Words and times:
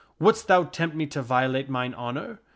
Wouldst 0.17 0.47
thou 0.47 0.63
tempt 0.63 0.95
me 0.95 1.05
to 1.05 1.21
violate 1.21 1.69
mine 1.69 1.93
honor? 1.93 2.41